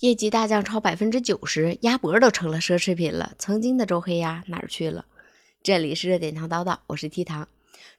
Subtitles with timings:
[0.00, 3.34] 业绩大降超百分之九十，鸭脖都成了奢侈品了。
[3.36, 5.04] 曾经的周黑鸭哪儿去了？
[5.62, 7.46] 这里是热点糖叨叨，我是 T 糖。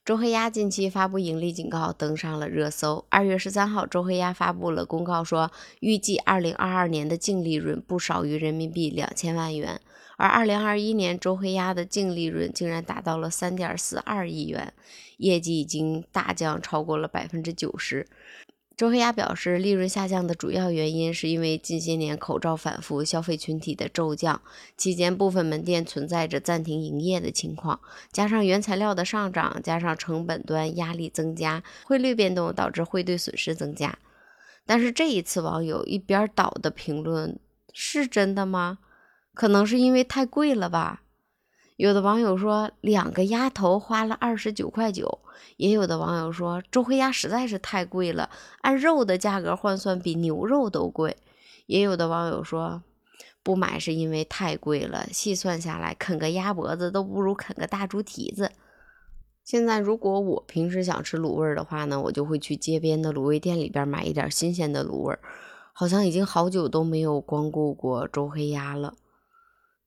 [0.04, 3.06] 周黑鸭近期发布盈利警告，登上了热搜。
[3.10, 9.80] 二月十三号，周黑鸭发布了公告，说预计二零二二年的净利润不少于人民币两千万元。
[10.18, 14.74] 而二零二一年，周黑鸭的净利润竟然达到了三点四二亿元，
[15.18, 18.08] 业绩已经大降超过了百分之九十。
[18.78, 24.42] 周黑鸭表示，利润下降的主要原因是因为近些年口罩反复，消费群体的骤降，
[24.76, 27.80] 期间部分门店存在着暂停营业的情况，
[28.12, 34.00] 加上原材料的上涨，加上成本端压力增加，汇率变动导致汇兑损失增加。
[34.66, 37.40] 但是这一次网友一边倒的评论
[37.74, 38.80] 是真的吗？
[39.36, 41.04] 可能是因为太贵了吧。
[41.82, 45.18] 有的网友说两个鸭头花了二十九块九，
[45.58, 48.30] 也有的网友说周黑鸭实在是太贵了，
[48.62, 51.18] 按肉的价格换算比牛肉都贵。
[51.66, 52.84] 也有的网友说
[53.42, 58.52] 不买是因为太贵了，细算下来啃个鸭脖子都不如啃个大猪蹄子。
[59.44, 65.18] 现在如果我平时想吃卤味的话呢，我就会去街边的卤味店里边买一点新鲜的卤味，
[65.74, 68.94] 好像已经好久都没有光顾过周黑鸭了。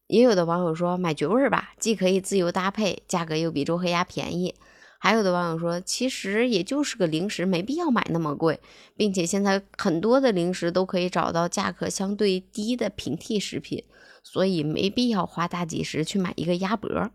[0.06, 4.54] 也有的网友说买绝味儿吧，既可以自由搭配，价格又比周黑鸭便宜。
[4.98, 8.58] 还有的网友说，其实也就是个零食，没必要买那么贵，
[8.96, 13.84] 并且现在很多的零食都可以找到价格相对低的平替食品，
[14.22, 17.10] 所以没必要花大几十去买一个鸭脖。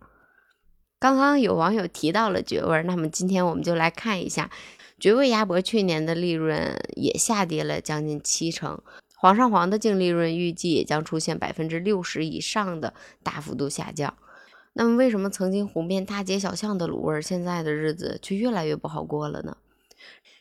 [1.00, 4.52] 刚刚有网友提到了绝味，那么今天我们就来看一下
[5.00, 8.80] 绝味鸭脖去年的利润也下跌了将近七成。
[9.22, 14.14] 煌上煌的净利润预计也将出现百分之六十以上的大幅度下降。
[14.72, 19.58] 那么，为什么曾经红遍大街小巷的卤味，现在的日子却越来越不好过了呢？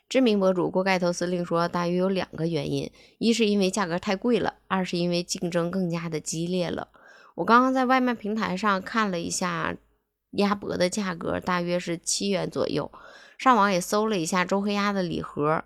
[0.09, 6.87] 知名博主锅盖头司令说，大约有两个原因：一是因为价格太贵了，二是因为竞争更加的激烈了。
[7.35, 9.77] 我刚刚在外卖平台上看了一下
[10.33, 12.89] 鸭脖的价格，大约是七元左右。
[13.37, 15.65] 上网也搜了一下周黑鸭的礼盒，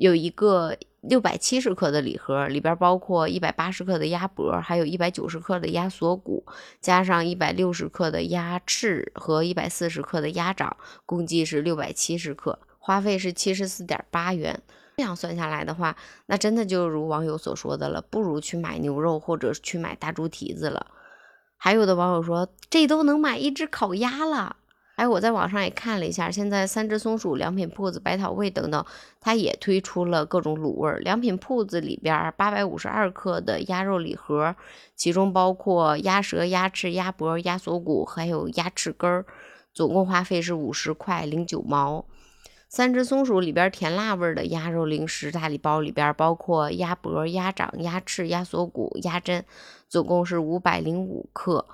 [0.00, 0.76] 有一个。
[1.00, 6.44] 六百七十克的礼盒里边包括一百八十克的鸭脖，还有一百九十克的鸭锁骨，
[6.80, 14.60] 加上一百六十克的鸭翅和一百四十克的鸭掌，共计是六百七十克，花费是七十四点八元。
[14.98, 15.96] 这样算下来的话，
[16.26, 20.88] 那真的就如网友所说的了，不如去买牛肉或者去买大猪蹄子了。
[21.56, 24.56] 还有的网友说，这都能买一只烤鸭了。
[25.00, 28.84] 哎，我在网上也看了一下，现在三只松鼠良品铺子、百草味等等，
[29.18, 30.94] 它也推出了各种卤味。
[30.98, 34.54] 良品铺子里边八百五十二克的鸭肉礼盒，
[34.94, 39.24] 其中包括鸭舌、鸭翅、鸭脖、鸭锁骨，还有鸭翅根儿，
[39.72, 42.04] 总共花费是五十块零九毛。
[42.68, 49.44] 三只松鼠里边甜辣味的鸭肉零食大礼包里边包括鸭脖、鸭掌、鸭翅、鸭锁骨、鸭胗，
[49.88, 51.66] 总共是五百零五克，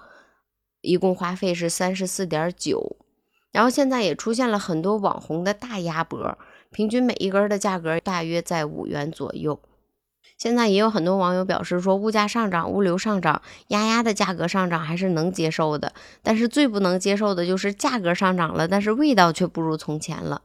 [0.81, 2.99] 一共花费是三十四点九。
[3.57, 6.37] 然后现在也出现了很多网红的大鸭脖，
[6.71, 9.59] 平均每一根的价格大约在五元左右。
[10.37, 15.91] 现在也有很多网友表示说，物价上涨、物流上涨，鸭鸭的价格上涨还是能接受的，
[16.23, 20.43] 但是最不能接受的就是价格上涨了，但是味道却不如从前了。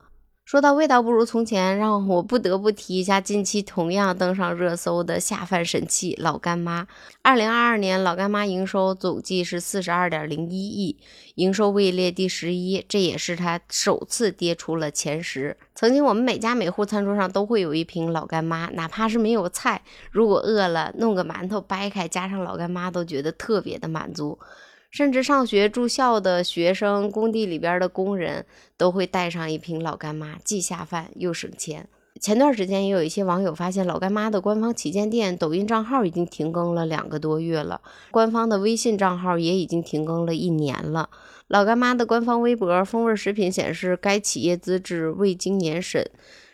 [0.51, 6.85] 说到味道不如从前，让我不得不提一下近期同样登上热搜的下饭神器老干妈。
[7.21, 10.97] 二零二二年老干妈营收总计是四十二点零一亿，
[11.35, 15.55] 营收位列第十一，这也是它首次跌出了前十。
[15.73, 19.81] 曾经我们每家每户餐桌上都会有一瓶老干妈，哪怕是没有菜，
[20.11, 24.37] 如果饿了，弄个馒头掰开加上老干妈，都觉得特别的满足。
[24.91, 28.45] 甚至上学住校的学生、工地里边的工人
[28.77, 31.87] 都会带上一瓶老干妈，既下饭又省钱。
[32.19, 37.81] 前段时间也有一些网友发现，老干妈的官方旗舰店抖音账号已经停更了两个多月了，
[38.11, 41.09] 官方的微信账号也已经停更了一年了。
[41.47, 46.05] 老干妈的官方微博风味食品显示，该企业资质未经年审，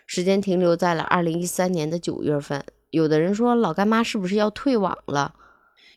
[0.06, 2.64] 时间停留在了二零一三年的九月份。
[2.90, 5.34] 有的人说，老干妈是不是要退网了？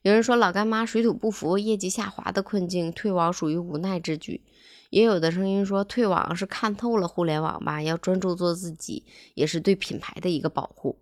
[0.02, 4.42] 有人说老干妈水土不服，业绩下滑的困境，退网属于无奈之举。
[4.90, 9.04] 也有的声音说退网是看透了互联网吧，要专注做自己，
[9.36, 10.98] 也是对品牌的一个保护。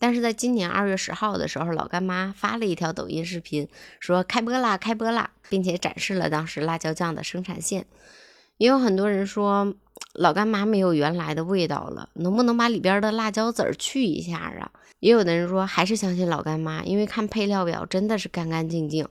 [0.00, 3.68] 但是在今年二月十号的时候，老干妈发了一条抖音视频，
[4.00, 7.86] 说开播啦，开播啦，并且展示了当时辣椒酱的生产线。
[8.56, 9.74] 也有很多人说
[10.14, 14.70] 老干妈没有原来的味道了，能不能把里边的辣椒籽儿去一下啊？
[15.00, 19.06] 也有的人说还是相信老干妈，因为看配料表真的是干干净净。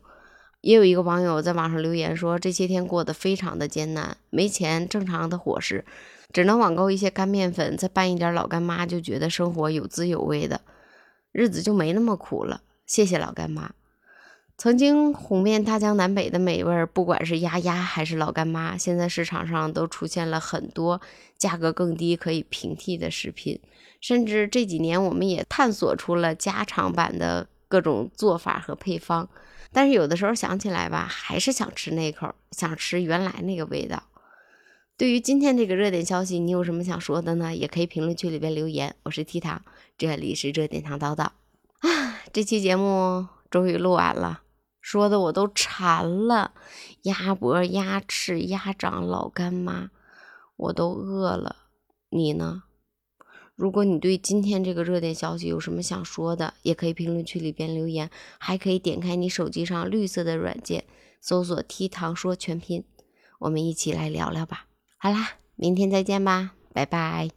[0.61, 5.85] 也有一个网友在网上留言说，这些天过得非常的艰难，没钱正常的伙食，
[6.33, 10.61] 只能网购一些干面粉，再拌一点老干妈，就觉得生活有滋有味的，
[11.31, 12.61] 日子就没那么苦了。
[12.85, 13.71] 谢谢老干妈。
[14.57, 20.99] 曾经红遍大江南北的美味，不管是鸭鸭还是老干妈，现在市场上都出现了很多
[21.37, 23.59] 价格更低、可以平替的食品。
[24.01, 29.29] 甚至这几年，我们也探索出了加长版的各种做法和配方。
[29.71, 34.01] 但是有的时候想起来吧，还是想吃那口，想吃原来那个味道。
[34.97, 37.55] 对于今天这个热点消息，你有什么想说的呢？
[37.55, 38.95] 也可以评论区里边留言。
[39.03, 39.61] 我是 T 糖，
[39.99, 41.25] 这里是热点糖叨叨
[41.81, 42.21] 啊。
[42.33, 44.41] 这期节目终于录完了。
[44.87, 46.53] 说的我都馋了，
[47.01, 49.89] 鸭脖、鸭翅、鸭掌、老干妈，
[50.55, 51.57] 我都饿了。
[52.07, 52.63] 你呢？
[53.53, 60.85] 如果你对今天这个热点消息有什么想说的，也可以评论区里边留言，还可以点开你手机上绿色的软件，
[61.19, 62.85] 搜索 “T 糖说全拼”，
[63.39, 64.67] 我们一起来聊聊吧。
[64.95, 67.36] 好啦，明天再见吧，拜拜。